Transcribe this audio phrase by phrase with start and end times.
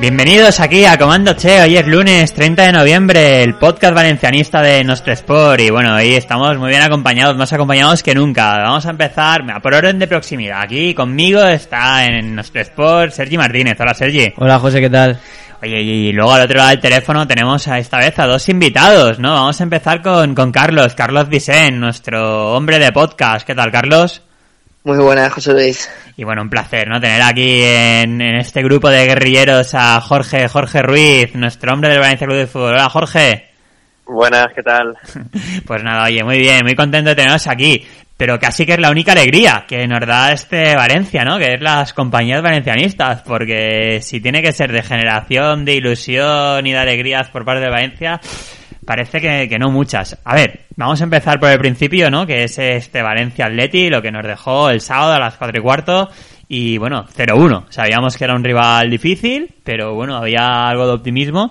[0.00, 4.84] Bienvenidos aquí a Comando Che, hoy es lunes 30 de noviembre, el podcast valencianista de
[4.84, 8.58] Nostro Sport y bueno, hoy estamos muy bien acompañados, más acompañados que nunca.
[8.62, 10.62] Vamos a empezar por orden de proximidad.
[10.62, 13.76] Aquí conmigo está en Nostro Sport Sergi Martínez.
[13.80, 14.32] Hola Sergi.
[14.36, 15.18] Hola José, ¿qué tal?
[15.60, 19.18] Oye, y luego al otro lado del teléfono tenemos a esta vez a dos invitados,
[19.18, 19.34] ¿no?
[19.34, 23.44] Vamos a empezar con, con Carlos, Carlos Disen, nuestro hombre de podcast.
[23.44, 24.22] ¿Qué tal, Carlos?
[24.84, 25.90] Muy buenas, José Luis.
[26.16, 27.00] Y bueno, un placer, ¿no?
[27.00, 32.00] Tener aquí en, en este grupo de guerrilleros a Jorge, Jorge Ruiz, nuestro hombre del
[32.00, 32.74] Valencia Club de Fútbol.
[32.74, 33.48] Hola, Jorge.
[34.06, 34.96] Buenas, ¿qué tal?
[35.66, 37.86] Pues nada, oye, muy bien, muy contento de teneros aquí.
[38.16, 41.38] Pero casi que es la única alegría que nos da este Valencia, ¿no?
[41.38, 43.22] Que es las compañías valencianistas.
[43.22, 47.70] Porque si tiene que ser de generación, de ilusión y de alegrías por parte de
[47.70, 48.20] Valencia,
[48.88, 50.18] parece que, que no muchas.
[50.24, 52.26] A ver, vamos a empezar por el principio, ¿no?
[52.26, 55.62] Que es este Valencia Atleti, lo que nos dejó el sábado a las cuatro y
[55.62, 56.08] cuarto.
[56.48, 57.66] Y bueno, 0-1.
[57.68, 61.50] Sabíamos que era un rival difícil, pero bueno, había algo de optimismo.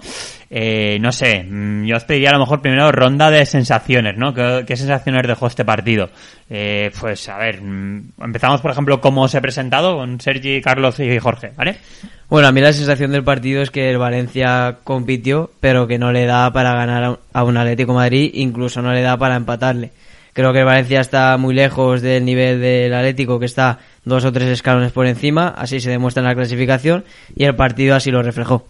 [0.49, 4.33] Eh, no sé, mm, yo os pediría a lo mejor primero ronda de sensaciones, ¿no?
[4.33, 6.09] ¿Qué, qué sensaciones dejó este partido?
[6.49, 10.99] Eh, pues a ver, mm, empezamos por ejemplo cómo se ha presentado con Sergi, Carlos
[11.01, 11.77] y Jorge, ¿vale?
[12.29, 16.11] Bueno, a mí la sensación del partido es que el Valencia compitió, pero que no
[16.11, 19.91] le da para ganar a un- Atlético Madrid, incluso no le da para empatarle.
[20.33, 24.31] Creo que el Valencia está muy lejos del nivel del Atlético, que está dos o
[24.31, 27.03] tres escalones por encima, así se demuestra en la clasificación,
[27.35, 28.65] y el partido así lo reflejó.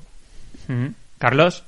[1.17, 1.63] Carlos.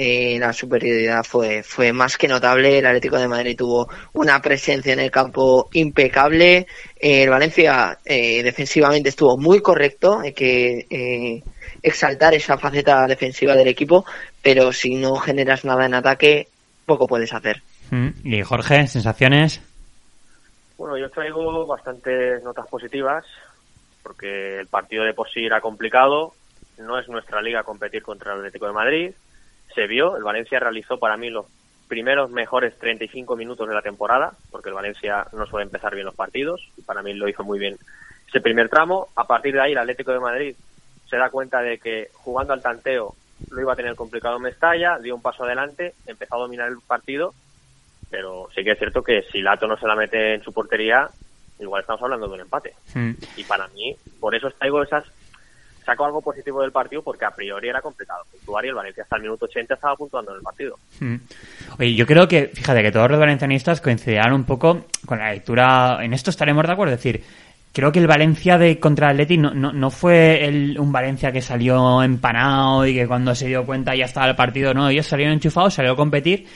[0.00, 2.78] Eh, la superioridad fue, fue más que notable.
[2.78, 6.68] El Atlético de Madrid tuvo una presencia en el campo impecable.
[7.00, 10.20] Eh, el Valencia eh, defensivamente estuvo muy correcto.
[10.20, 11.42] Hay que eh,
[11.82, 14.04] exaltar esa faceta defensiva del equipo,
[14.40, 16.46] pero si no generas nada en ataque,
[16.86, 17.60] poco puedes hacer.
[17.90, 18.12] Ujú.
[18.22, 19.60] Y Jorge, sensaciones.
[20.76, 23.24] Bueno, yo traigo bastantes notas positivas
[24.04, 26.34] porque el partido de por sí era complicado.
[26.78, 29.12] No es nuestra liga competir contra el Atlético de Madrid.
[29.74, 31.46] Se vio, el Valencia realizó para mí los
[31.88, 36.14] primeros mejores 35 minutos de la temporada, porque el Valencia no suele empezar bien los
[36.14, 37.76] partidos, y para mí lo hizo muy bien
[38.28, 39.08] ese primer tramo.
[39.16, 40.54] A partir de ahí, el Atlético de Madrid
[41.08, 43.14] se da cuenta de que jugando al tanteo
[43.50, 47.34] lo iba a tener complicado Mestalla, dio un paso adelante, empezó a dominar el partido,
[48.10, 51.08] pero sí que es cierto que si Lato no se la mete en su portería,
[51.58, 52.74] igual estamos hablando de un empate.
[53.36, 55.04] Y para mí, por eso traigo esas.
[55.88, 59.16] Saco algo positivo del partido porque a priori era complicado puntuar y el Valencia hasta
[59.16, 60.78] el minuto 80 estaba puntuando en el partido.
[61.00, 61.14] Mm.
[61.78, 66.04] Oye, yo creo que, fíjate, que todos los valencianistas coincidirán un poco con la lectura.
[66.04, 66.92] En esto estaremos de acuerdo.
[66.92, 67.24] Es decir,
[67.72, 72.02] creo que el Valencia de contra Atleti no, no, no fue un Valencia que salió
[72.02, 74.74] empanado y que cuando se dio cuenta ya estaba el partido.
[74.74, 76.46] No, ellos salieron enchufados, salieron a competir.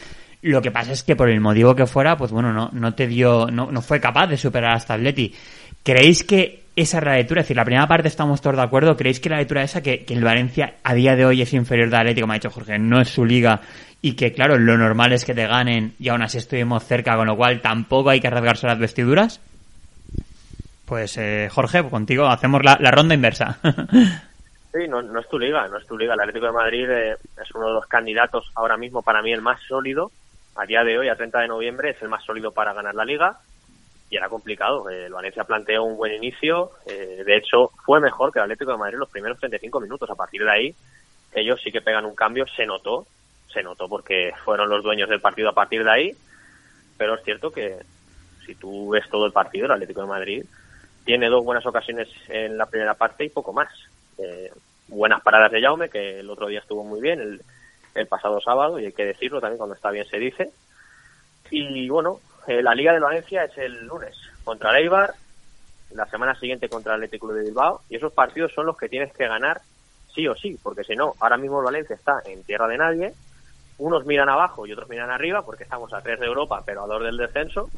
[0.43, 3.07] Lo que pasa es que por el motivo que fuera, pues bueno, no, no te
[3.07, 5.35] dio, no, no fue capaz de superar hasta Atleti.
[5.83, 7.41] ¿Creéis que esa es la lectura?
[7.41, 8.97] Es decir, la primera parte estamos todos de acuerdo.
[8.97, 11.91] ¿Creéis que la lectura esa que, que el Valencia a día de hoy es inferior
[11.91, 13.61] de Atlético, como ha dicho Jorge, no es su liga
[14.01, 17.27] y que claro, lo normal es que te ganen y aún así estuvimos cerca, con
[17.27, 19.41] lo cual tampoco hay que rasgarse las vestiduras?
[20.87, 23.59] Pues eh, Jorge, contigo hacemos la, la ronda inversa.
[24.73, 26.15] Sí, no, no es tu liga, no es tu liga.
[26.15, 29.43] El Atlético de Madrid eh, es uno de los candidatos ahora mismo para mí el
[29.43, 30.11] más sólido.
[30.57, 33.05] A día de hoy, a 30 de noviembre, es el más sólido para ganar la
[33.05, 33.37] liga.
[34.13, 34.91] Y era complicado.
[34.91, 36.71] Eh, El Valencia planteó un buen inicio.
[36.85, 40.11] eh, de hecho, fue mejor que el Atlético de Madrid los primeros 35 minutos.
[40.11, 40.75] A partir de ahí,
[41.33, 42.45] ellos sí que pegan un cambio.
[42.55, 43.07] Se notó,
[43.51, 46.17] se notó porque fueron los dueños del partido a partir de ahí.
[46.99, 47.79] Pero es cierto que
[48.45, 50.45] si tú ves todo el partido, el Atlético de Madrid
[51.07, 53.71] tiene dos buenas ocasiones en la primera parte y poco más.
[54.19, 54.53] Eh,
[54.89, 57.41] buenas paradas de Jaume, que el otro día estuvo muy bien, el,
[57.95, 60.51] el pasado sábado, y hay que decirlo también cuando está bien se dice.
[61.51, 65.15] Y bueno, eh, la Liga de Valencia es el lunes contra el Eibar,
[65.91, 69.13] la semana siguiente contra el Atlético de Bilbao, y esos partidos son los que tienes
[69.13, 69.61] que ganar
[70.15, 73.13] sí o sí, porque si no, ahora mismo el Valencia está en tierra de nadie,
[73.79, 76.87] unos miran abajo y otros miran arriba, porque estamos a tres de Europa, pero a
[76.87, 77.71] dos del descenso,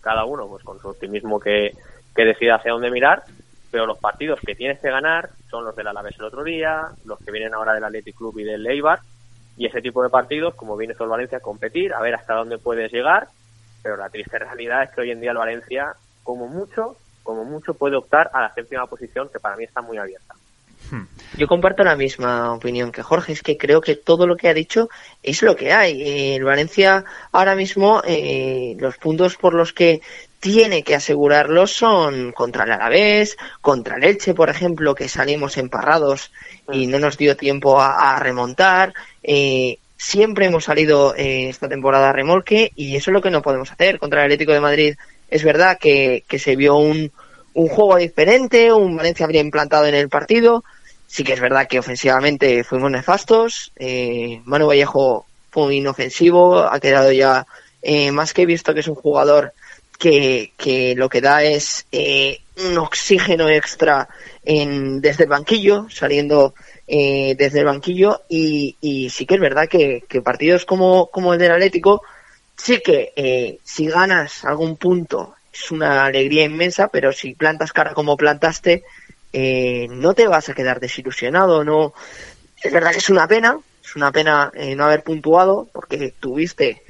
[0.00, 1.74] cada uno pues con su optimismo que,
[2.14, 3.22] que decida hacia dónde mirar,
[3.70, 7.18] pero los partidos que tienes que ganar son los del Alavés el otro día, los
[7.18, 9.00] que vienen ahora del Athletic Club y del Eibar,
[9.56, 12.58] y ese tipo de partidos, como viene el Valencia, a competir, a ver hasta dónde
[12.58, 13.28] puedes llegar,
[13.86, 15.94] pero la triste realidad es que hoy en día el Valencia,
[16.24, 19.96] como mucho, como mucho puede optar a la séptima posición, que para mí está muy
[19.96, 20.34] abierta.
[21.36, 24.54] Yo comparto la misma opinión que Jorge, es que creo que todo lo que ha
[24.54, 24.88] dicho
[25.22, 26.34] es lo que hay.
[26.34, 30.00] El Valencia ahora mismo, eh, los puntos por los que
[30.40, 36.32] tiene que asegurarlos son contra el Alavés, contra el Elche, por ejemplo, que salimos emparrados
[36.72, 38.92] y no nos dio tiempo a, a remontar.
[39.22, 43.42] Eh, siempre hemos salido eh, esta temporada a remolque y eso es lo que no
[43.42, 43.98] podemos hacer.
[43.98, 44.94] Contra el Atlético de Madrid
[45.30, 47.10] es verdad que, que se vio un,
[47.54, 50.62] un juego diferente, un Valencia bien plantado en el partido.
[51.06, 53.72] Sí que es verdad que ofensivamente fuimos nefastos.
[53.76, 57.46] Eh, Manu Vallejo fue inofensivo, ha quedado ya
[57.82, 59.52] eh, más que visto que es un jugador
[59.98, 64.08] que, que lo que da es eh, un oxígeno extra
[64.44, 66.54] en, desde el banquillo, saliendo
[66.88, 72.02] eh, desde el banquillo y, sí que es verdad que, partidos como, el del Atlético,
[72.56, 77.94] sí que eh, si ganas algún punto es una alegría inmensa, pero si plantas cara
[77.94, 78.84] como plantaste,
[79.32, 81.94] eh, no te vas a quedar desilusionado, no.
[82.62, 86.82] Es verdad que es una pena, es una pena eh, no haber puntuado, porque tuviste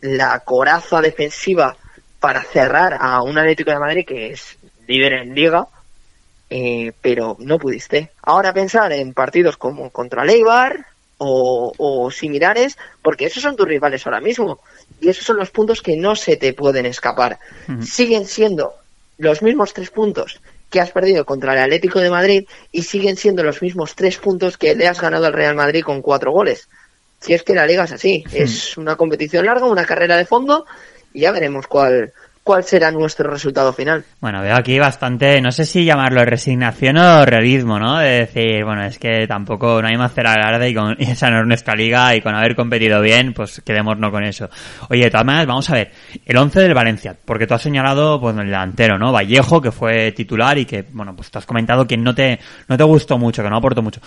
[0.00, 1.76] la coraza defensiva
[2.20, 5.66] para cerrar a un Atlético de Madrid que es líder en liga,
[6.50, 8.10] eh, pero no pudiste.
[8.22, 10.86] Ahora pensar en partidos como contra Leibar
[11.18, 14.60] o, o similares, porque esos son tus rivales ahora mismo.
[15.00, 17.38] Y esos son los puntos que no se te pueden escapar.
[17.82, 18.74] Siguen siendo
[19.18, 20.40] los mismos tres puntos
[20.70, 24.58] que has perdido contra el Atlético de Madrid y siguen siendo los mismos tres puntos
[24.58, 26.68] que le has ganado al Real Madrid con cuatro goles.
[27.20, 30.66] Si es que la liga es así, es una competición larga, una carrera de fondo
[31.12, 32.12] y ya veremos cuál,
[32.48, 34.02] cuál será nuestro resultado final.
[34.22, 37.98] Bueno, veo aquí bastante, no sé si llamarlo resignación o realismo, ¿no?
[37.98, 41.42] De decir, bueno, es que tampoco no hay más hacer alarde y, con, esa no
[41.42, 44.48] es nuestra liga y con haber competido bien, pues quedémonos con eso.
[44.88, 45.92] Oye, de todas maneras, vamos a ver,
[46.24, 49.12] el 11 del Valencia, porque tú has señalado, pues, el delantero, ¿no?
[49.12, 52.78] Vallejo, que fue titular y que, bueno, pues te has comentado que no te, no
[52.78, 54.00] te gustó mucho, que no aportó mucho.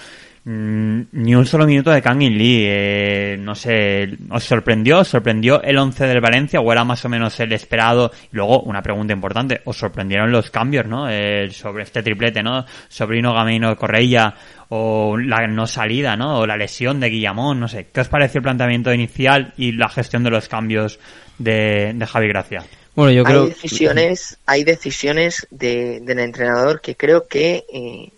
[0.44, 5.00] Mm, ni un solo minuto de Kangin Lee, eh, no sé, ¿os sorprendió?
[5.00, 8.12] ¿Os sorprendió el 11 del Valencia o era más o menos el esperado?
[8.34, 11.08] Y luego, una pregunta importante, ¿os sorprendieron los cambios, no?
[11.08, 12.66] Eh, sobre este triplete, ¿no?
[12.88, 14.34] Sobrino Gamino Correia
[14.70, 16.40] o la no salida, ¿no?
[16.40, 17.90] O la lesión de Guillamón, no sé.
[17.94, 21.00] ¿Qué os pareció el planteamiento inicial y la gestión de los cambios
[21.38, 22.64] de, de Javi Gracia?
[22.96, 28.12] Bueno, yo creo hay decisiones, hay decisiones de, del entrenador que creo que eh,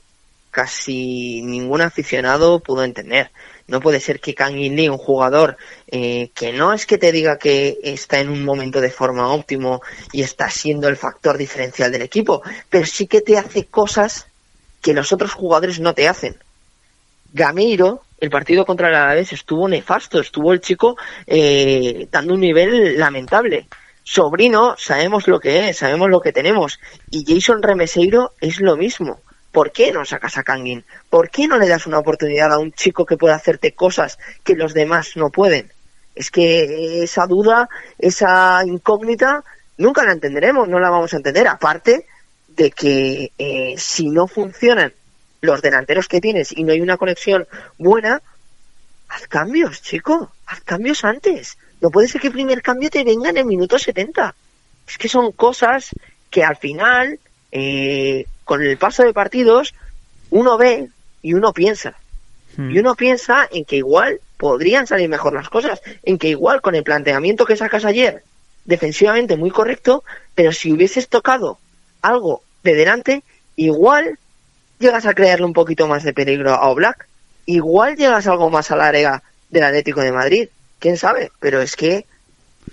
[0.54, 3.32] casi ningún aficionado pudo entender.
[3.68, 5.58] No puede ser que Kangin Lee, un jugador
[5.88, 9.82] eh, que no es que te diga que está en un momento de forma óptimo
[10.12, 14.28] y está siendo el factor diferencial del equipo, pero sí que te hace cosas
[14.82, 16.38] que los otros jugadores no te hacen.
[17.34, 20.96] Gameiro, el partido contra el Alavés estuvo nefasto, estuvo el chico
[21.26, 23.68] eh, dando un nivel lamentable.
[24.04, 26.80] Sobrino, sabemos lo que es, sabemos lo que tenemos.
[27.10, 29.22] Y Jason Remeseiro es lo mismo.
[29.54, 30.84] ¿Por qué no sacas a Kangin?
[31.12, 34.56] ¿Por qué no le das una oportunidad a un chico que puede hacerte cosas que
[34.56, 35.72] los demás no pueden?
[36.16, 37.70] Es que esa duda,
[38.00, 39.44] esa incógnita,
[39.78, 41.48] nunca la entenderemos, no la vamos a entender.
[41.48, 42.08] Aparte
[42.48, 44.92] de que eh, si no funcionan
[45.42, 47.48] los delanteros que tienes y no hay una conexión
[47.78, 48.24] buena,
[49.08, 51.60] haz cambios, chico, haz cambios antes.
[51.80, 54.34] No puede ser que el primer cambio te venga en el minuto 70.
[54.88, 55.90] Es que son cosas
[56.32, 57.20] que al final,
[57.52, 59.74] eh, con el paso de partidos,
[60.30, 60.90] uno ve
[61.22, 61.96] y uno piensa.
[62.58, 62.72] Hmm.
[62.72, 66.76] Y uno piensa en que igual podrían salir mejor las cosas, en que igual con
[66.76, 68.24] el planteamiento que sacas ayer,
[68.66, 70.04] defensivamente muy correcto,
[70.36, 71.58] pero si hubieses tocado
[72.02, 73.24] algo de delante,
[73.56, 74.20] igual
[74.80, 77.08] llegas a crearle un poquito más de peligro a Oblak,
[77.46, 82.06] igual llegas algo más al área del Atlético de Madrid, quién sabe, pero es que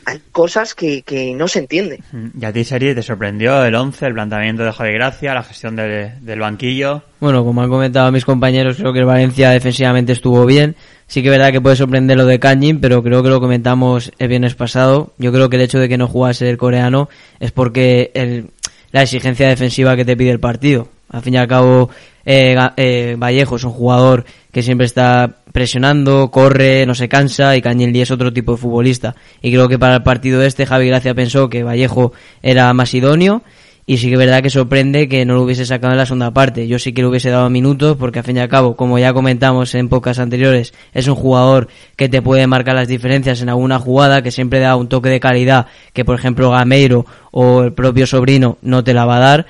[0.07, 2.01] hay cosas que, que no se entienden.
[2.41, 5.77] ¿Y a ti, Seri, te sorprendió el 11, el planteamiento de Javi Gracia, la gestión
[5.77, 7.03] de- del banquillo?
[7.21, 10.77] Bueno, como han comentado mis compañeros, creo que el Valencia defensivamente estuvo bien.
[11.07, 14.13] Sí que es verdad que puede sorprender lo de Kanjin, pero creo que lo comentamos
[14.19, 15.13] el viernes pasado.
[15.19, 17.09] Yo creo que el hecho de que no jugase el coreano
[17.41, 18.51] es porque el,
[18.93, 20.89] la exigencia defensiva que te pide el partido.
[21.11, 21.91] Al fin y al cabo,
[22.25, 27.63] eh, eh, Vallejo es un jugador que siempre está presionando, corre, no se cansa y
[27.63, 29.15] Lee es otro tipo de futbolista.
[29.43, 33.43] Y creo que para el partido este Javi Gracia pensó que Vallejo era más idóneo
[33.91, 36.31] y sí que es verdad que sorprende que no lo hubiese sacado en la segunda
[36.31, 36.69] parte.
[36.69, 39.13] Yo sí que le hubiese dado minutos porque al fin y al cabo, como ya
[39.13, 41.67] comentamos en pocas anteriores, es un jugador
[41.97, 45.19] que te puede marcar las diferencias en alguna jugada, que siempre da un toque de
[45.19, 49.47] calidad que por ejemplo Gameiro o el propio sobrino no te la va a dar.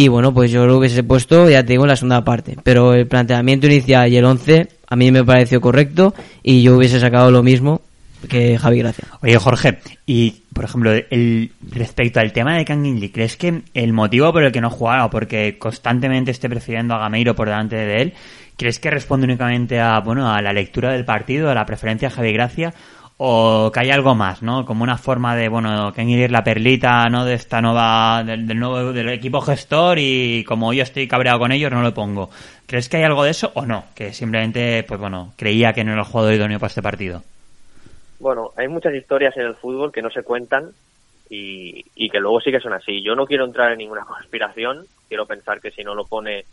[0.00, 2.56] Y bueno, pues yo lo hubiese puesto, ya te digo, en la segunda parte.
[2.62, 7.00] Pero el planteamiento inicial y el 11 a mí me pareció correcto y yo hubiese
[7.00, 7.80] sacado lo mismo
[8.28, 9.08] que Javi Gracia.
[9.22, 13.92] Oye, Jorge, y por ejemplo, el, respecto al tema de Kang Lee, ¿crees que el
[13.92, 17.74] motivo por el que no jugara o porque constantemente esté prefiriendo a Gameiro por delante
[17.74, 18.14] de él,
[18.56, 22.14] ¿crees que responde únicamente a, bueno, a la lectura del partido, a la preferencia de
[22.14, 22.72] Javi Gracia?
[23.20, 24.64] O que hay algo más, ¿no?
[24.64, 27.24] Como una forma de, bueno, que ir la perlita, ¿no?
[27.24, 31.72] De esta nueva, del, nuevo, del equipo gestor y como yo estoy cabreado con ellos,
[31.72, 32.30] no lo pongo.
[32.66, 33.86] ¿Crees que hay algo de eso o no?
[33.96, 37.22] Que simplemente, pues bueno, creía que no era el jugador idóneo para este partido.
[38.20, 40.70] Bueno, hay muchas historias en el fútbol que no se cuentan
[41.28, 43.02] y, y que luego sí que son así.
[43.02, 46.44] Yo no quiero entrar en ninguna conspiración, quiero pensar que si no lo pone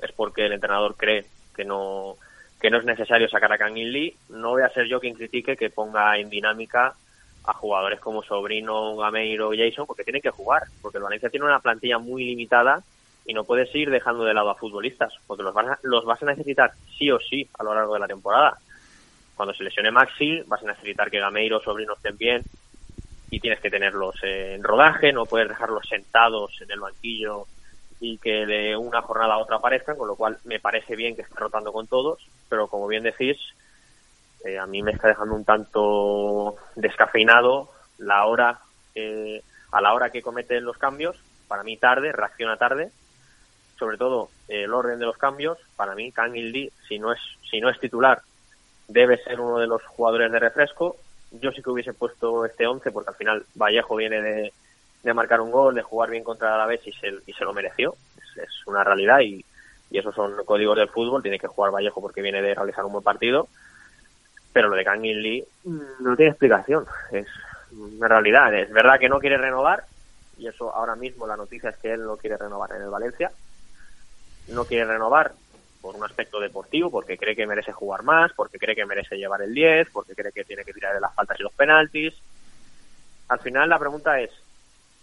[0.00, 2.16] es porque el entrenador cree que no
[2.60, 4.16] que no es necesario sacar a Kangin Lee.
[4.30, 6.94] No voy a ser yo quien critique que ponga en dinámica
[7.44, 11.60] a jugadores como Sobrino, Gameiro, Jason, porque tienen que jugar, porque el Valencia tiene una
[11.60, 12.82] plantilla muy limitada
[13.24, 16.22] y no puedes ir dejando de lado a futbolistas, porque los vas a, los vas
[16.22, 18.58] a necesitar sí o sí a lo largo de la temporada.
[19.34, 22.44] Cuando se lesione Maxi, vas a necesitar que Gameiro, Sobrino estén bien
[23.30, 27.46] y tienes que tenerlos en rodaje, no puedes dejarlos sentados en el banquillo
[28.00, 31.22] y que de una jornada a otra aparezcan, con lo cual me parece bien que
[31.22, 33.36] esté rotando con todos, pero como bien decís,
[34.44, 38.60] eh, a mí me está dejando un tanto descafeinado la hora
[39.70, 42.90] a la hora que cometen los cambios, para mí tarde, reacciona tarde,
[43.78, 47.60] sobre todo el orden de los cambios, para mí Kang Il si no es si
[47.60, 48.22] no es titular,
[48.88, 50.96] debe ser uno de los jugadores de refresco.
[51.30, 54.52] Yo sí que hubiese puesto este 11 porque al final Vallejo viene de,
[55.02, 57.52] de marcar un gol, de jugar bien contra la vez y se, y se lo
[57.52, 57.94] mereció.
[58.36, 59.44] Es, una realidad y,
[59.90, 61.22] y, esos son códigos del fútbol.
[61.22, 63.48] Tiene que jugar Vallejo porque viene de realizar un buen partido.
[64.52, 66.86] Pero lo de Kang Lee mm, no tiene explicación.
[67.12, 67.26] Es
[67.72, 68.54] una realidad.
[68.54, 69.84] Es verdad que no quiere renovar
[70.38, 73.30] y eso ahora mismo la noticia es que él no quiere renovar en el Valencia.
[74.48, 75.32] No quiere renovar
[75.80, 79.42] por un aspecto deportivo, porque cree que merece jugar más, porque cree que merece llevar
[79.42, 82.14] el 10, porque cree que tiene que tirar de las faltas y los penaltis.
[83.28, 84.30] Al final la pregunta es,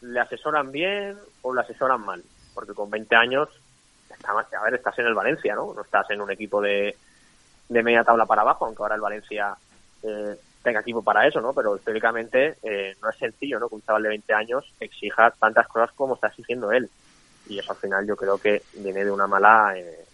[0.01, 2.23] le asesoran bien o le asesoran mal.
[2.53, 3.49] Porque con 20 años,
[4.27, 5.73] a ver, estás en el Valencia, ¿no?
[5.73, 6.95] No estás en un equipo de,
[7.69, 9.55] de media tabla para abajo, aunque ahora el Valencia
[10.03, 11.53] eh, tenga equipo para eso, ¿no?
[11.53, 13.69] Pero históricamente eh, no es sencillo, ¿no?
[13.69, 16.89] Que un chaval de 20 años exija tantas cosas como está exigiendo él.
[17.47, 20.05] Y eso al final yo creo que viene de una mala eh,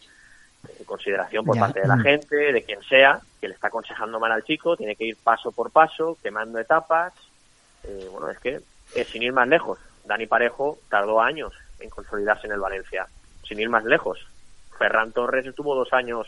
[0.86, 2.02] consideración por parte de la mm.
[2.02, 5.52] gente, de quien sea, que le está aconsejando mal al chico, tiene que ir paso
[5.52, 7.14] por paso, quemando etapas.
[8.12, 8.62] bueno, es que
[8.96, 13.08] eh, sin ir más lejos, Dani Parejo tardó años en consolidarse en el Valencia.
[13.52, 14.18] Sin ir más lejos,
[14.80, 16.26] Ferran Torres estuvo dos años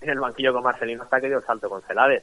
[0.00, 2.22] en el banquillo con Marcelino hasta que dio el salto con Celades.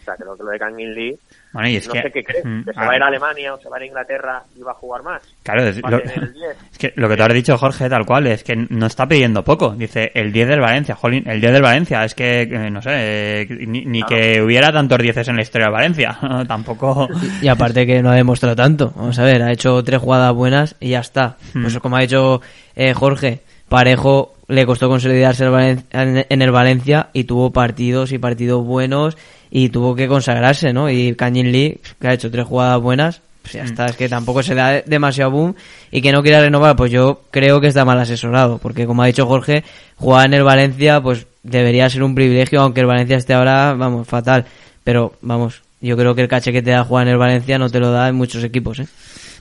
[0.00, 1.18] O sea, creo que lo de Kangin Lee,
[1.52, 3.06] bueno, y es no que, sé qué cree, mm, que se va a ir a
[3.08, 5.22] Alemania o se va a ir a Inglaterra y va a jugar más.
[5.42, 6.00] Claro, es, lo,
[6.78, 9.72] que lo que te has dicho, Jorge, tal cual, es que no está pidiendo poco.
[9.72, 13.42] Dice, el 10 del Valencia, jolín, el 10 del Valencia, es que, eh, no sé,
[13.42, 17.06] eh, ni, que hubiera tantos 10 en la historia del Valencia, tampoco...
[17.42, 20.74] Y, aparte que no ha demostrado tanto, vamos a ver, ha hecho tres jugadas buenas
[20.80, 21.36] y ya está.
[21.52, 21.62] Mm.
[21.62, 22.40] Pues como ha dicho
[22.74, 23.42] eh, Jorge,
[23.74, 25.44] Parejo le costó consolidarse
[25.90, 29.16] en el Valencia y tuvo partidos y partidos buenos
[29.50, 30.88] y tuvo que consagrarse, ¿no?
[30.88, 33.66] Y Kangin Lee, que ha hecho tres jugadas buenas, pues ya mm.
[33.66, 35.56] está, es que tampoco se da demasiado boom
[35.90, 39.06] y que no quiera renovar, pues yo creo que está mal asesorado, porque como ha
[39.06, 39.64] dicho Jorge,
[39.96, 44.06] jugar en el Valencia, pues debería ser un privilegio, aunque el Valencia esté ahora, vamos,
[44.06, 44.44] fatal,
[44.84, 47.68] pero vamos, yo creo que el caché que te da jugar en el Valencia no
[47.68, 48.86] te lo da en muchos equipos, ¿eh?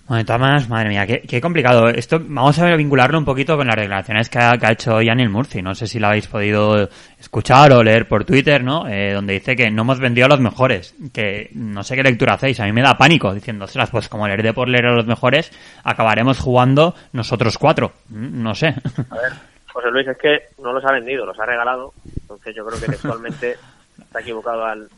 [0.05, 1.87] Bueno, maneras, madre mía, qué, complicado.
[1.87, 5.61] Esto vamos a vincularlo un poquito con las declaraciones que ha, hecho Yanil Murci.
[5.61, 8.85] No sé si la habéis podido escuchar o leer por Twitter, ¿no?
[8.85, 10.93] Eh, donde dice que no hemos vendido a los mejores.
[11.13, 12.59] Que no sé qué lectura hacéis.
[12.59, 15.51] A mí me da pánico diciendo, pues como leer de por leer a los mejores,
[15.85, 17.93] acabaremos jugando nosotros cuatro.
[18.09, 18.67] Mm, no sé.
[18.67, 19.31] A ver,
[19.71, 21.93] José Luis, es que no los ha vendido, los ha regalado.
[22.19, 23.55] Entonces yo creo que textualmente
[24.01, 24.89] está equivocado al,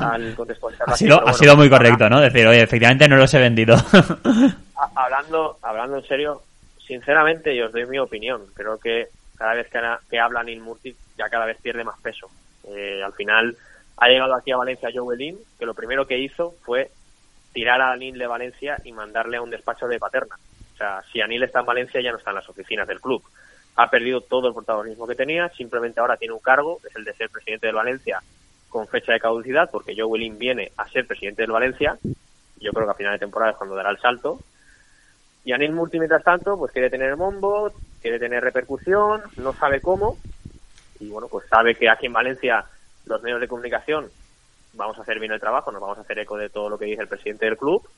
[0.00, 0.36] al
[0.86, 2.20] Ha sido, ha sido muy correcto, ¿no?
[2.20, 3.76] Decir, oye, efectivamente no los he vendido.
[4.94, 6.42] hablando, hablando en serio,
[6.86, 8.42] sinceramente, yo os doy mi opinión.
[8.54, 12.30] Creo que cada vez que, que habla Neil Murti, ya cada vez pierde más peso.
[12.68, 13.56] Eh, al final,
[13.98, 16.90] ha llegado aquí a Valencia Joe Lin, que lo primero que hizo fue
[17.52, 20.36] tirar a Anil de Valencia y mandarle a un despacho de Paterna.
[20.72, 23.22] O sea, si Anil está en Valencia, ya no está en las oficinas del club.
[23.76, 27.12] Ha perdido todo el protagonismo que tenía, simplemente ahora tiene un cargo, es el de
[27.12, 28.22] ser presidente del Valencia
[28.74, 31.96] con fecha de caducidad, porque Joe Willing viene a ser presidente del Valencia.
[32.58, 34.40] Yo creo que a final de temporada es cuando dará el salto.
[35.44, 37.70] Y Anil Murti, mientras tanto, pues quiere tener bombo,
[38.02, 40.18] quiere tener repercusión, no sabe cómo,
[40.98, 42.64] y bueno, pues sabe que aquí en Valencia
[43.06, 44.10] los medios de comunicación
[44.72, 46.86] vamos a hacer bien el trabajo, nos vamos a hacer eco de todo lo que
[46.86, 47.88] dice el presidente del club,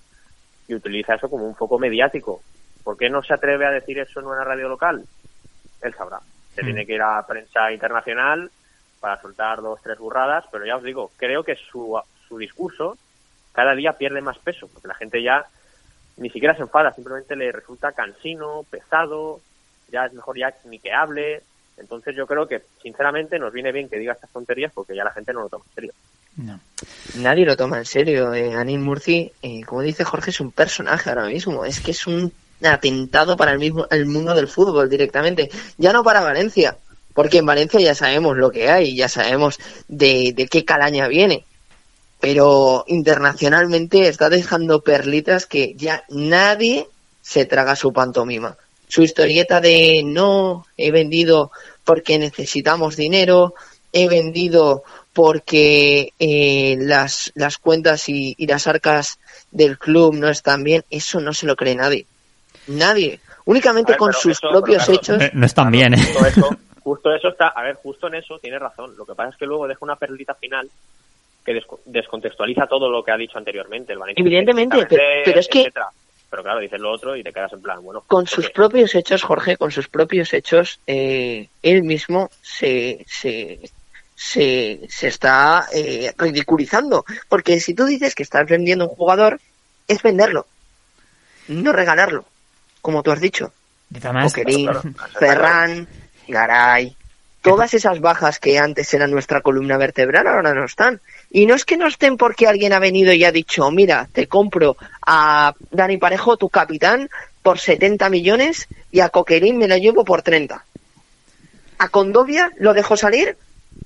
[0.68, 2.42] y utiliza eso como un foco mediático.
[2.84, 5.06] ¿Por qué no se atreve a decir eso en una radio local?
[5.80, 6.20] Él sabrá.
[6.54, 6.64] Se Mm.
[6.66, 8.50] tiene que ir a prensa internacional
[9.06, 11.96] para soltar dos, tres burradas, pero ya os digo, creo que su,
[12.26, 12.98] su discurso
[13.52, 15.46] cada día pierde más peso, porque la gente ya
[16.16, 19.40] ni siquiera se enfada, simplemente le resulta cansino, pesado,
[19.92, 21.42] ya es mejor ya ni que hable.
[21.76, 25.12] Entonces yo creo que, sinceramente, nos viene bien que diga estas tonterías porque ya la
[25.12, 25.92] gente no lo toma en serio.
[26.38, 26.58] No.
[27.18, 28.34] Nadie lo toma en serio.
[28.34, 31.64] Eh, Anil Murci, eh, como dice Jorge, es un personaje ahora mismo.
[31.64, 35.48] Es que es un atentado para el mismo el mundo del fútbol directamente.
[35.78, 36.76] Ya no para Valencia,
[37.16, 39.58] porque en Valencia ya sabemos lo que hay, ya sabemos
[39.88, 41.44] de, de qué calaña viene.
[42.20, 46.86] Pero internacionalmente está dejando perlitas que ya nadie
[47.22, 48.56] se traga su pantomima.
[48.86, 51.50] Su historieta de no he vendido
[51.84, 53.54] porque necesitamos dinero,
[53.92, 59.18] he vendido porque eh, las, las cuentas y, y las arcas
[59.50, 62.06] del club no están bien, eso no se lo cree nadie.
[62.66, 63.20] Nadie.
[63.46, 65.22] Únicamente ver, con sus eso, propios hechos.
[65.22, 66.14] Eh, No están bien, ¿eh?
[66.28, 66.50] Eso,
[66.86, 68.94] justo eso está, a ver, justo en eso tiene razón.
[68.96, 70.70] Lo que pasa es que luego deja una perlita final
[71.44, 74.22] que desco- descontextualiza todo lo que ha dicho anteriormente el Valencia.
[74.22, 75.88] Evidentemente, pero- pero es que- etcétera.
[76.30, 78.04] Pero claro, dices lo otro y te quedas en plan, bueno.
[78.06, 83.68] con sus propios hechos, Jorge, con sus propios hechos, eh, él mismo se, se,
[84.14, 87.04] se, se está eh, ridiculizando.
[87.28, 89.40] Porque si tú dices que estás vendiendo un jugador,
[89.88, 90.46] es venderlo,
[91.48, 92.24] no regalarlo,
[92.80, 93.52] como tú has dicho.
[94.34, 95.12] Coquelín, claro, claro.
[95.18, 95.88] Ferran,
[96.28, 96.96] Garay,
[97.42, 101.00] todas esas bajas que antes eran nuestra columna vertebral ahora no están.
[101.30, 104.26] Y no es que no estén porque alguien ha venido y ha dicho, mira, te
[104.26, 107.08] compro a Dani Parejo, tu capitán,
[107.42, 110.64] por 70 millones y a Coquelín me lo llevo por 30.
[111.78, 113.36] A Condovia lo dejo salir,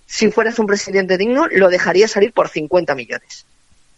[0.06, 3.44] si fueras un presidente digno, lo dejaría salir por 50 millones.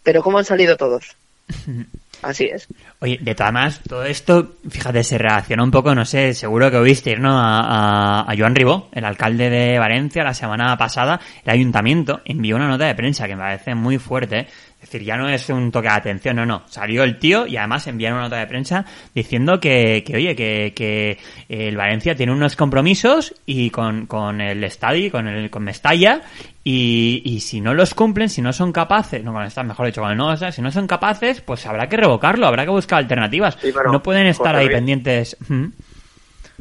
[0.03, 1.15] Pero ¿cómo han salido todos?
[2.23, 2.67] Así es.
[2.99, 6.77] Oye, de todas maneras, todo esto, fíjate, se relaciona un poco, no sé, seguro que
[6.77, 7.37] oísteis, ¿no?
[7.37, 12.55] A, a, a Joan Ribó, el alcalde de Valencia, la semana pasada, el ayuntamiento envió
[12.55, 14.47] una nota de prensa que me parece muy fuerte.
[14.83, 14.85] ¿Eh?
[14.85, 16.63] Es decir, ya no es un toque de atención, no, no.
[16.67, 20.73] Salió el tío y además enviaron una nota de prensa diciendo que, que oye, que,
[20.75, 21.17] que
[21.47, 26.21] el Valencia tiene unos compromisos y con, con el estadio, con el, con Mestalla,
[26.63, 30.01] y, y si no los cumplen, si no son capaces, no con esta, mejor dicho,
[30.01, 32.71] con el no, o sea, si no son capaces, pues habrá que revocarlo, habrá que
[32.71, 33.57] buscar alternativas.
[33.59, 34.75] Sí, pero, no pueden estar José ahí Luis.
[34.75, 35.37] pendientes.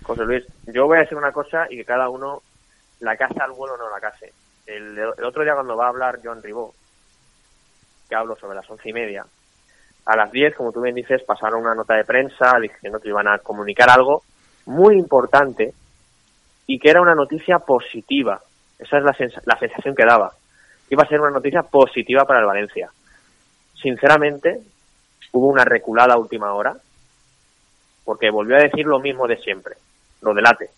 [0.02, 2.42] José Luis, yo voy a decir una cosa y que cada uno
[3.00, 4.32] la casa al vuelo no la case.
[4.66, 6.74] El, el otro día cuando va a hablar Joan Ribó,
[8.14, 9.24] hablo sobre las once y media,
[10.04, 13.28] a las diez, como tú bien dices, pasaron una nota de prensa diciendo que iban
[13.28, 14.22] a comunicar algo
[14.66, 15.72] muy importante
[16.66, 18.40] y que era una noticia positiva.
[18.78, 20.32] Esa es la, sens- la sensación que daba.
[20.90, 22.90] Iba a ser una noticia positiva para el Valencia.
[23.80, 24.60] Sinceramente,
[25.32, 26.76] hubo una reculada a última hora
[28.04, 29.76] porque volvió a decir lo mismo de siempre,
[30.20, 30.70] lo delate.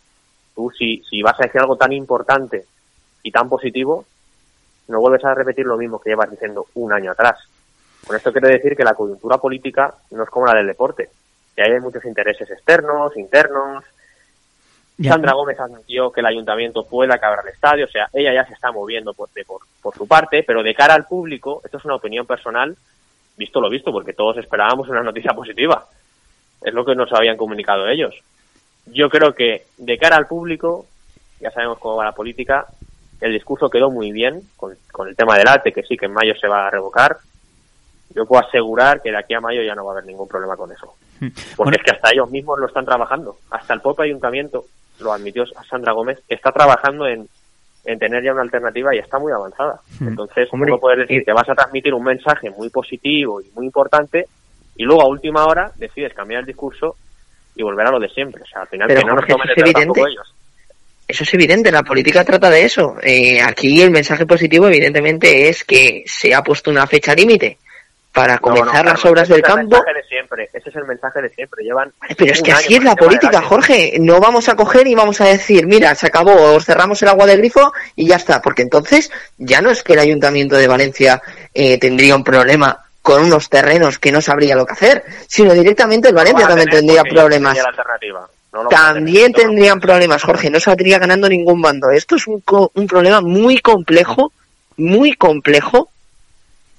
[0.55, 2.66] Tú si, si vas a decir algo tan importante
[3.23, 4.05] y tan positivo,
[4.88, 7.38] no vuelves a repetir lo mismo que llevas diciendo un año atrás.
[8.07, 11.09] Con esto quiero decir que la coyuntura política no es como la del deporte,
[11.57, 13.85] que ahí hay muchos intereses externos, internos.
[14.97, 15.12] Ya.
[15.12, 18.53] Sandra Gómez admitió que el ayuntamiento puede acabar el estadio, o sea, ella ya se
[18.53, 21.85] está moviendo por, de- por, por su parte, pero de cara al público, esto es
[21.85, 22.77] una opinión personal,
[23.37, 25.87] visto lo visto, porque todos esperábamos una noticia positiva.
[26.62, 28.14] Es lo que nos habían comunicado ellos.
[28.87, 30.87] Yo creo que de cara al público,
[31.40, 32.66] ya sabemos cómo va la política,
[33.24, 36.12] el discurso quedó muy bien con, con el tema del arte, que sí que en
[36.12, 37.16] mayo se va a revocar.
[38.14, 40.56] Yo puedo asegurar que de aquí a mayo ya no va a haber ningún problema
[40.56, 40.94] con eso.
[41.18, 43.38] Porque Bueno, es que hasta ellos mismos lo están trabajando.
[43.50, 44.66] Hasta el propio ayuntamiento,
[45.00, 47.26] lo admitió Sandra Gómez, está trabajando en,
[47.87, 49.80] en tener ya una alternativa y está muy avanzada.
[49.98, 50.08] Hmm.
[50.08, 53.64] Entonces, Hombre, no puedes decir que vas a transmitir un mensaje muy positivo y muy
[53.64, 54.26] importante
[54.76, 56.96] y luego a última hora decides cambiar el discurso
[57.56, 58.42] y volver a lo de siempre.
[58.42, 60.34] O sea, al final Pero, que no nos tomen el tampoco ellos.
[61.07, 62.97] Eso es evidente, la política trata de eso.
[63.03, 67.59] Eh, aquí el mensaje positivo, evidentemente, es que se ha puesto una fecha límite
[68.14, 69.77] para comenzar no, las Carlos, obras ese del es el campo.
[69.77, 70.51] mensaje de siempre.
[70.53, 71.64] Ese es el mensaje de siempre.
[71.64, 73.43] Llevan Pero es que así es la política.
[73.43, 73.97] Jorge.
[73.99, 77.27] No vamos a coger y vamos a decir, mira, se acabó, os cerramos el agua
[77.27, 78.40] del grifo y ya está.
[78.40, 81.21] Porque entonces ya no es que el Ayuntamiento de Valencia
[81.53, 86.09] eh, tendría un problema con unos terrenos que no sabría lo que hacer, sino directamente
[86.09, 87.57] el Valencia también tendría problemas.
[87.57, 88.29] la alternativa.
[88.62, 90.49] No También tendrían problemas, Jorge.
[90.49, 91.90] No saldría ganando ningún bando.
[91.90, 94.33] Esto es un, co- un problema muy complejo,
[94.77, 95.90] muy complejo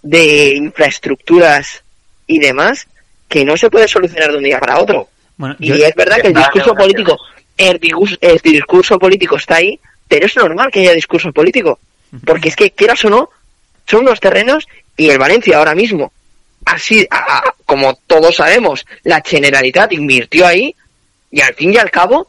[0.02, 1.84] de infraestructuras
[2.28, 2.88] y demás
[3.28, 5.10] que no se puede solucionar de un día para otro.
[5.38, 7.18] Bueno, y yo- es verdad que el discurso político,
[7.58, 11.80] el, discurso- el discurso político está ahí, pero es normal que haya discurso político.
[12.26, 13.30] Porque es que, quieras o no,
[13.86, 16.14] son unos terrenos y el Valencia ahora mismo,
[16.64, 20.74] así, a- a- como todos sabemos, la Generalitat invirtió ahí
[21.36, 22.28] y al fin y al cabo,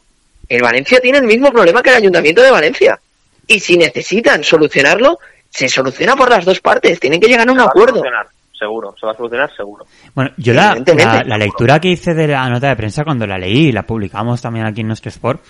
[0.49, 2.99] el Valencia tiene el mismo problema que el Ayuntamiento de Valencia.
[3.47, 5.17] Y si necesitan solucionarlo,
[5.49, 7.93] se soluciona por las dos partes, tienen que llegar a un Se va a acuerdo.
[7.99, 8.27] solucionar,
[8.59, 9.85] seguro, se va a solucionar seguro.
[10.13, 13.37] Bueno, yo la, la, la lectura que hice de la nota de prensa cuando la
[13.37, 15.41] leí y la publicamos también aquí en nuestro Sport,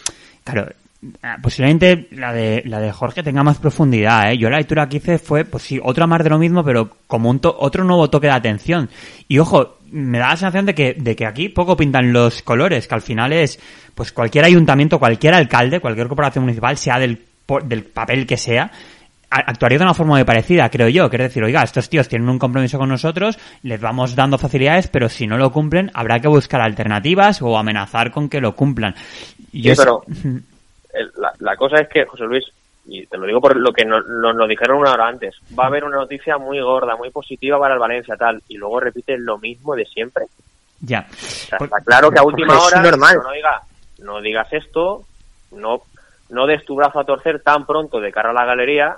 [0.44, 4.38] claro, eh, posiblemente la de, la de Jorge tenga más profundidad, ¿eh?
[4.38, 7.30] Yo la lectura que hice fue, pues sí, otra más de lo mismo, pero como
[7.32, 8.90] un to- otro nuevo toque de atención.
[9.28, 12.88] Y ojo, me da la sensación de que, de que aquí poco pintan los colores,
[12.88, 13.60] que al final es,
[13.96, 17.22] pues cualquier ayuntamiento, cualquier alcalde, cualquier corporación municipal, sea del,
[17.66, 18.72] del papel que sea,
[19.30, 21.10] actuaría de una forma muy parecida, creo yo.
[21.10, 25.10] Quiero decir, oiga, estos tíos tienen un compromiso con nosotros, les vamos dando facilidades, pero
[25.10, 28.96] si no lo cumplen, habrá que buscar alternativas o amenazar con que lo cumplan.
[29.52, 30.04] Sí, pero
[31.40, 32.46] la cosa es que, José Luis,
[32.88, 35.66] y te lo digo por lo que nos, nos lo dijeron una hora antes, va
[35.66, 39.18] a haber una noticia muy gorda, muy positiva para el Valencia, tal, y luego repite
[39.18, 40.26] lo mismo de siempre.
[40.82, 41.06] Ya.
[41.12, 43.18] O sea, está claro que a última hora, normal.
[43.24, 43.62] no, diga-
[44.00, 45.04] no digas esto,
[45.52, 45.82] no,
[46.30, 48.98] no des tu brazo a torcer tan pronto de cara a la galería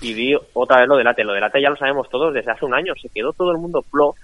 [0.00, 1.24] y di otra vez lo del ATE.
[1.24, 2.94] Lo del ATE ya lo sabemos todos desde hace un año.
[3.00, 4.16] Se quedó todo el mundo plof,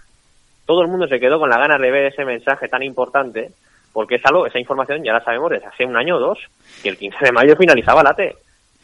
[0.67, 3.53] todo el mundo se quedó con la ganas de ver ese mensaje tan importante,
[3.93, 6.39] porque es algo, esa información ya la sabemos desde hace un año o dos,
[6.83, 8.37] que el 15 de mayo finalizaba el ATE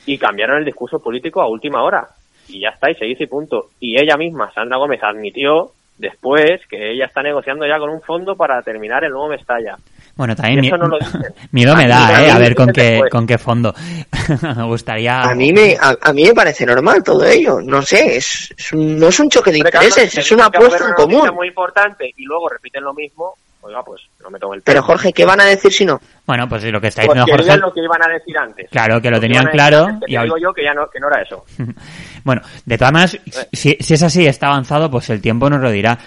[0.06, 2.06] y cambiaron el discurso político a última hora.
[2.48, 3.66] Y ya está, y se dice y punto.
[3.80, 8.36] Y ella misma, Sandra Gómez, admitió después que ella está negociando ya con un fondo
[8.36, 9.76] para terminar el nuevo Mestalla.
[10.16, 10.88] Bueno, también Eso mi- no
[11.52, 13.10] miedo me A mí da, eh, a ver con qué, después.
[13.10, 13.74] con qué fondo.
[14.56, 15.20] me gustaría...
[15.22, 17.60] A mí me, a, a mí me parece normal todo ello.
[17.62, 20.94] No sé, es, es un- no es un choque de intereses, es una apuesta en
[20.94, 21.28] común.
[21.34, 23.34] muy importante y luego repiten lo mismo,
[23.68, 24.86] oiga, pues no me tomo el Pero pelo.
[24.86, 26.00] Jorge, ¿qué van a decir si no?
[26.26, 27.44] Bueno, pues lo que está Pues diciendo que Jorge...
[27.44, 28.70] digan lo que iban a decir antes.
[28.70, 30.74] Claro, que lo que tenían decir claro antes, que y te digo yo que ya
[30.74, 31.44] no, que no era eso.
[32.24, 33.18] Bueno, de todas maneras,
[33.52, 35.98] si, si es así, está avanzado, pues el tiempo nos lo dirá.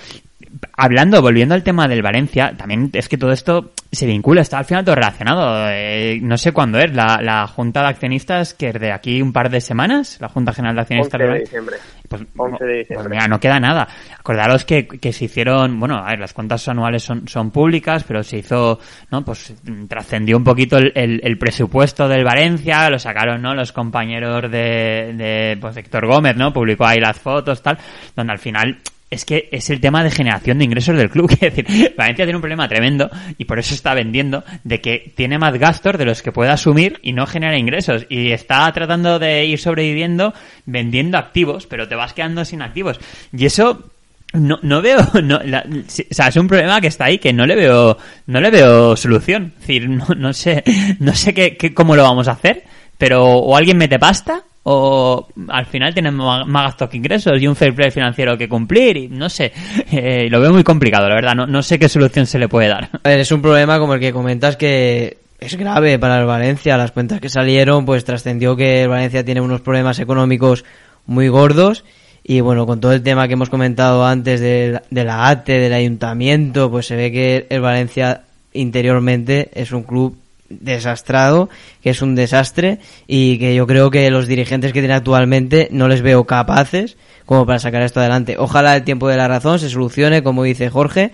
[0.77, 4.65] Hablando, volviendo al tema del Valencia, también es que todo esto se vincula, está al
[4.65, 5.67] final todo relacionado.
[5.69, 9.33] Eh, no sé cuándo es, la, la Junta de Accionistas, que es de aquí un
[9.33, 11.19] par de semanas, la Junta General de 11 Accionistas.
[11.19, 11.59] de Valencia.
[11.59, 11.75] diciembre.
[12.07, 13.09] Pues, 11 de pues diciembre.
[13.09, 13.87] mira, no queda nada.
[14.19, 18.23] Acordaros que, que se hicieron, bueno, a ver, las cuentas anuales son, son públicas, pero
[18.23, 18.79] se hizo,
[19.11, 19.23] ¿no?
[19.23, 23.53] Pues mm, trascendió un poquito el, el- el presupuesto del Valencia, lo sacaron, ¿no?
[23.55, 26.51] Los compañeros de, de, pues Héctor Gómez, ¿no?
[26.53, 27.77] Publicó ahí las fotos, tal,
[28.15, 28.77] donde al final
[29.11, 31.29] es que es el tema de generación de ingresos del club.
[31.41, 35.37] Es decir, Valencia tiene un problema tremendo y por eso está vendiendo de que tiene
[35.37, 38.05] más gastos de los que puede asumir y no genera ingresos.
[38.09, 40.33] Y está tratando de ir sobreviviendo
[40.65, 42.99] vendiendo activos, pero te vas quedando sin activos.
[43.35, 43.91] Y eso
[44.33, 47.55] no, no veo, no, o sea, es un problema que está ahí que no le
[47.55, 47.97] veo,
[48.27, 49.53] no le veo solución.
[49.55, 50.63] Es decir, no, no sé,
[50.99, 52.63] no sé qué, qué- cómo lo vamos a hacer,
[52.97, 57.55] pero o alguien mete pasta o al final tenemos más gastos que ingresos y un
[57.55, 59.51] fair play financiero que cumplir y no sé,
[59.91, 62.67] eh, lo veo muy complicado, la verdad, no, no sé qué solución se le puede
[62.67, 62.89] dar.
[63.03, 66.77] Es un problema como el que comentas que es grave para el Valencia.
[66.77, 70.63] Las cuentas que salieron, pues trascendió que el Valencia tiene unos problemas económicos
[71.07, 71.83] muy gordos.
[72.23, 75.73] Y bueno, con todo el tema que hemos comentado antes de, de la ATE, del
[75.73, 78.21] ayuntamiento, pues se ve que el Valencia
[78.53, 80.15] interiormente es un club
[80.59, 81.49] desastrado,
[81.81, 85.87] que es un desastre y que yo creo que los dirigentes que tiene actualmente no
[85.87, 88.35] les veo capaces como para sacar esto adelante.
[88.37, 91.11] Ojalá el tiempo de la razón se solucione, como dice Jorge,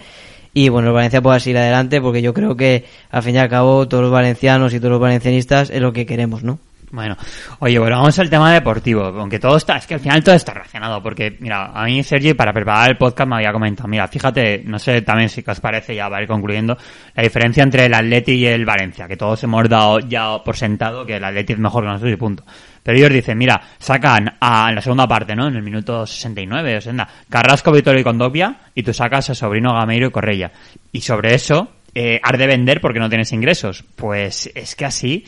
[0.54, 3.50] y bueno, el Valencia pueda seguir adelante porque yo creo que al fin y al
[3.50, 6.60] cabo todos los valencianos y todos los valencianistas es lo que queremos, ¿no?
[6.90, 7.18] Bueno,
[7.60, 10.54] oye, bueno, vamos al tema deportivo, aunque todo está, es que al final todo está
[10.54, 14.64] relacionado, porque, mira, a mí Sergi para preparar el podcast me había comentado, mira, fíjate,
[14.64, 16.78] no sé también si os parece, ya va a ir concluyendo,
[17.14, 21.06] la diferencia entre el Atleti y el Valencia, que todos hemos dado ya por sentado
[21.06, 22.46] que el Atleti es mejor que nosotros y punto.
[22.82, 25.50] Pero ellos dicen, mira, sacan a, en la segunda parte, ¿no?
[25.50, 29.74] En el minuto 69 o 60, Carrasco, Vitorio y Condopia, y tú sacas a Sobrino,
[29.74, 30.54] Gameiro y Correia.
[30.94, 33.84] Y sobre eso, eh, has de vender porque no tienes ingresos.
[33.98, 35.26] Pues es que así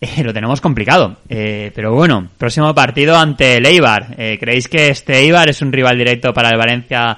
[0.00, 1.16] eh, lo tenemos complicado.
[1.28, 4.14] Eh, pero bueno, próximo partido ante el Eibar.
[4.18, 7.16] Eh, ¿Creéis que este Eibar es un rival directo para el Valencia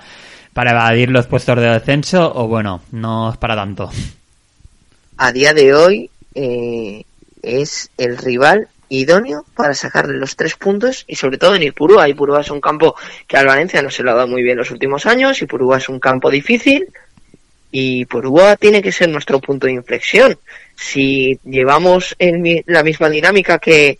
[0.52, 3.90] para evadir los puestos de descenso o bueno, no es para tanto?
[5.16, 7.04] A día de hoy eh,
[7.42, 12.08] es el rival idóneo para sacarle los tres puntos y sobre todo en Ipurúa.
[12.08, 12.96] Ipurúa es un campo
[13.28, 15.40] que al Valencia no se lo ha dado muy bien los últimos años.
[15.40, 16.88] Ipurúa es un campo difícil
[17.72, 20.38] y Ipurúa tiene que ser nuestro punto de inflexión.
[20.76, 23.98] Si llevamos mi- la misma dinámica que,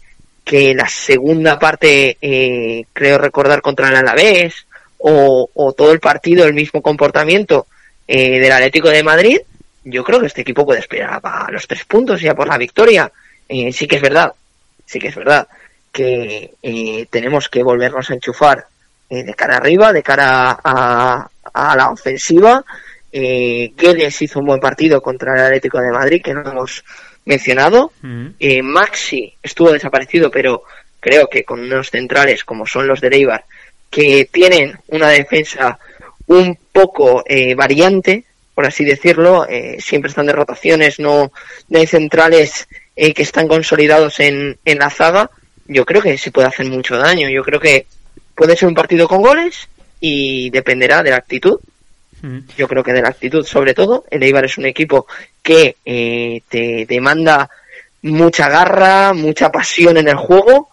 [0.74, 4.66] la segunda parte, eh, creo recordar contra el Alavés,
[4.98, 7.66] o, o todo el partido el mismo comportamiento
[8.08, 9.38] eh, del Atlético de Madrid,
[9.84, 13.10] yo creo que este equipo puede esperar a los tres puntos ya por la victoria.
[13.48, 14.32] Eh, sí que es verdad,
[14.84, 15.46] sí que es verdad
[15.92, 18.66] que eh, tenemos que volvernos a enchufar
[19.08, 22.64] eh, de cara arriba, de cara a, a la ofensiva.
[23.12, 26.84] Eh, Guedes hizo un buen partido contra el Atlético de Madrid, que no hemos
[27.24, 27.92] mencionado.
[28.38, 30.62] Eh, Maxi estuvo desaparecido, pero
[31.00, 33.44] creo que con unos centrales como son los de Leibar,
[33.90, 35.78] que tienen una defensa
[36.26, 41.32] un poco eh, variante, por así decirlo, eh, siempre están de rotaciones, no,
[41.68, 45.30] no hay centrales eh, que están consolidados en, en la zaga,
[45.70, 47.30] yo creo que se puede hacer mucho daño.
[47.30, 47.86] Yo creo que
[48.34, 49.68] puede ser un partido con goles
[50.00, 51.60] y dependerá de la actitud.
[52.56, 54.04] Yo creo que de la actitud, sobre todo.
[54.10, 55.06] El Eibar es un equipo
[55.42, 57.48] que eh, te demanda
[58.02, 60.68] mucha garra, mucha pasión en el juego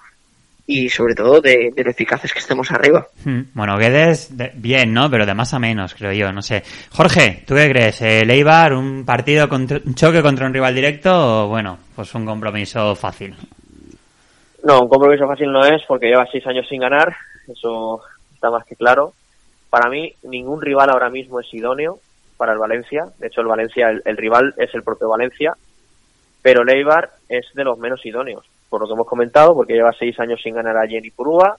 [0.69, 3.07] y sobre todo de, de lo eficaces que estemos arriba.
[3.53, 5.09] Bueno, Guedes, de- bien, ¿no?
[5.09, 6.63] Pero de más a menos, creo yo, no sé.
[6.91, 8.01] Jorge, ¿tú qué crees?
[8.01, 12.25] ¿El Eibar, un partido, contra, un choque contra un rival directo o, bueno, pues un
[12.25, 13.33] compromiso fácil?
[14.63, 17.15] No, un compromiso fácil no es porque lleva seis años sin ganar,
[17.49, 18.01] eso
[18.33, 19.13] está más que claro.
[19.69, 21.99] Para mí, ningún rival ahora mismo es idóneo
[22.37, 23.07] para el Valencia.
[23.19, 25.55] De hecho, el Valencia, el, el rival es el propio Valencia,
[26.41, 29.91] pero el Eibar es de los menos idóneos, por lo que hemos comentado, porque lleva
[29.91, 31.57] seis años sin ganar a Jenny Purúa,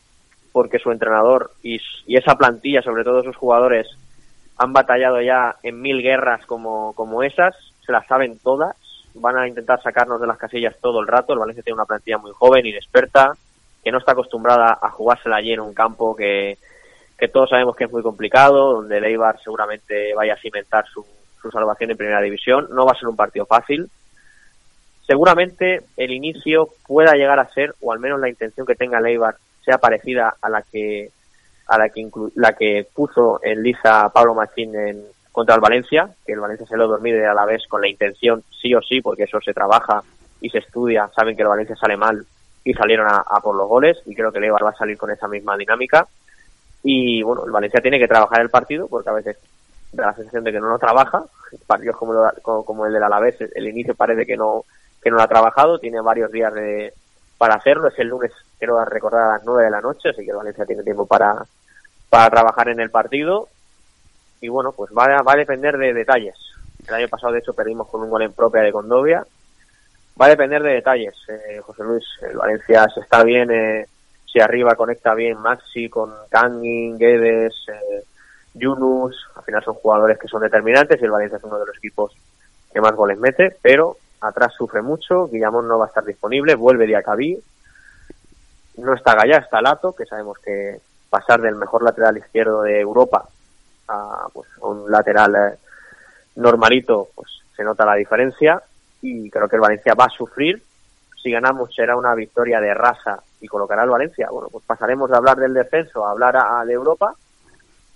[0.53, 3.87] porque su entrenador y, esa plantilla, sobre todo sus jugadores,
[4.57, 8.77] han batallado ya en mil guerras como, como esas, se las saben todas,
[9.15, 11.33] van a intentar sacarnos de las casillas todo el rato.
[11.33, 13.33] El Valencia tiene una plantilla muy joven, inexperta,
[13.85, 16.59] que no está acostumbrada a jugársela allí en un campo que,
[17.19, 21.05] que todos sabemos que es muy complicado, donde el seguramente vaya a cimentar su,
[21.43, 22.69] su salvación en primera división.
[22.71, 23.91] No va a ser un partido fácil.
[25.07, 29.21] Seguramente el inicio pueda llegar a ser, o al menos la intención que tenga el
[29.65, 31.11] sea parecida a la que
[31.67, 35.03] a la que inclu- la que puso en liza Pablo Machín en,
[35.33, 38.43] contra el Valencia, que el Valencia se lo dormide a la vez con la intención
[38.63, 40.03] sí o sí, porque eso se trabaja
[40.41, 42.25] y se estudia, saben que el Valencia sale mal
[42.65, 45.29] y salieron a, por los goles y creo que el va a salir con esa
[45.29, 46.07] misma dinámica
[46.91, 49.37] y bueno, el Valencia tiene que trabajar el partido porque a veces
[49.93, 51.23] da la sensación de que no lo trabaja,
[51.67, 54.65] partidos como, lo- como, el del Alavés, el inicio parece que no
[55.03, 56.93] que no lo ha trabajado, tiene varios días de,
[57.39, 60.31] para hacerlo, es el lunes, quiero recordar a las 9 de la noche, así que
[60.31, 61.35] el Valencia tiene tiempo para,
[62.11, 63.49] para trabajar en el partido
[64.41, 66.37] y bueno, pues va, a- va a depender de detalles.
[66.89, 69.25] El año pasado, de hecho, perdimos con un gol en propia de Condovia.
[70.21, 72.05] Va a depender de detalles, eh, José Luis.
[72.23, 73.87] El Valencia se está bien, eh,
[74.31, 78.05] si arriba conecta bien Maxi con Kangin, Guedes, eh,
[78.55, 79.27] Yunus.
[79.35, 82.15] Al final son jugadores que son determinantes y el Valencia es uno de los equipos
[82.73, 85.29] que más goles mete, pero atrás sufre mucho.
[85.29, 87.43] Guillamón no va a estar disponible, vuelve Diacabí.
[88.77, 93.29] No está Gallá, está Lato, que sabemos que pasar del mejor lateral izquierdo de Europa
[93.89, 95.59] a, pues, a un lateral eh,
[96.37, 98.63] normalito, pues se nota la diferencia
[99.01, 100.63] y creo que el Valencia va a sufrir.
[101.21, 104.29] Si ganamos será una victoria de raza y colocará al Valencia.
[104.31, 107.15] Bueno, pues pasaremos de hablar del descenso a hablar a, a Europa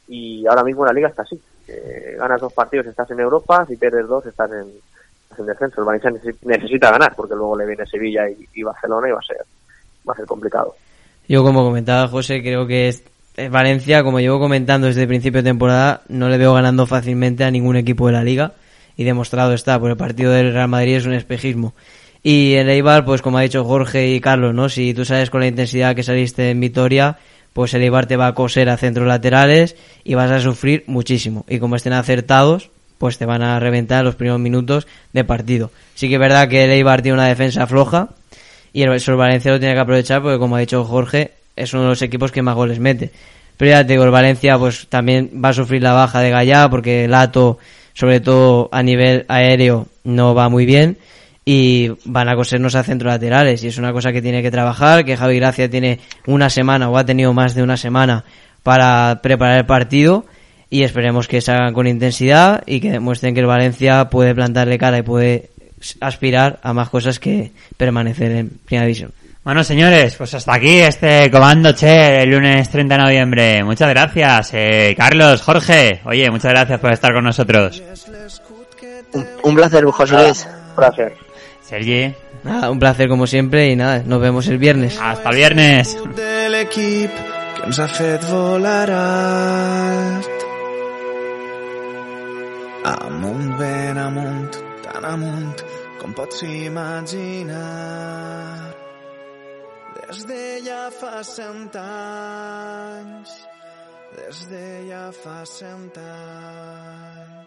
[0.08, 1.40] y ahora mismo la liga está así.
[1.68, 4.66] Eh, ganas dos partidos estás en Europa, si pierdes dos estás en,
[5.22, 5.80] estás en descenso.
[5.80, 9.18] El Valencia necesi- necesita ganar porque luego le viene Sevilla y, y Barcelona y va
[9.18, 9.44] a ser
[10.08, 10.74] va a ser complicado.
[11.28, 13.04] Yo, como comentaba José, creo que es,
[13.36, 17.44] es Valencia, como llevo comentando desde el principio de temporada, no le veo ganando fácilmente
[17.44, 18.52] a ningún equipo de la liga.
[18.96, 21.72] Y demostrado está, por el partido del Real Madrid es un espejismo.
[22.22, 24.68] Y el Eibar, pues como ha dicho Jorge y Carlos, ¿no?
[24.68, 27.18] Si tú sales con la intensidad que saliste en Vitoria,
[27.52, 31.44] pues el Eibar te va a coser a centros laterales y vas a sufrir muchísimo.
[31.48, 35.70] Y como estén acertados, pues te van a reventar los primeros minutos de partido.
[35.94, 38.10] Sí que es verdad que el Eibar tiene una defensa floja,
[38.72, 41.72] y el, eso el Valencia lo tiene que aprovechar porque como ha dicho Jorge es
[41.74, 43.10] uno de los equipos que más goles mete
[43.56, 46.68] pero ya te digo el Valencia pues también va a sufrir la baja de Gallá
[46.70, 47.58] porque Lato
[47.92, 50.96] sobre todo a nivel aéreo no va muy bien
[51.44, 55.04] y van a cosernos a centros laterales y es una cosa que tiene que trabajar
[55.04, 58.24] que Javi Gracia tiene una semana o ha tenido más de una semana
[58.62, 60.24] para preparar el partido
[60.70, 64.78] y esperemos que se hagan con intensidad y que demuestren que el Valencia puede plantarle
[64.78, 65.50] cara y puede
[66.00, 69.12] aspirar a más cosas que permanecer en primera división.
[69.44, 73.64] Bueno, señores, pues hasta aquí este Comando Che el lunes 30 de noviembre.
[73.64, 76.00] Muchas gracias, eh, Carlos, Jorge.
[76.04, 77.82] Oye, muchas gracias por estar con nosotros.
[79.12, 80.48] Un, un placer, José Luis.
[80.76, 81.31] Placer.
[81.62, 84.98] Sergi, Nada, un placer como siempre y nada, nos vemos el viernes.
[85.00, 85.96] hasta el viernes.
[86.16, 87.10] de l'equip
[87.56, 90.28] que ens ha fet volar alt.
[92.84, 95.62] Amunt, ben amunt, tan amunt
[96.00, 97.62] com pots imaginar.
[99.94, 103.30] Des de ja fa cent anys,
[104.18, 107.41] des de ja fa cent anys.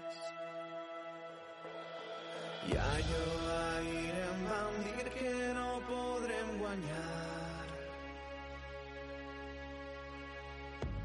[2.68, 3.26] I allò
[3.56, 7.68] ahir em van dir que no podrem guanyar.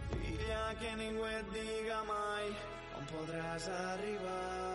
[0.09, 2.51] Filla, que ningú et diga mai
[2.97, 4.70] on podràs arribar.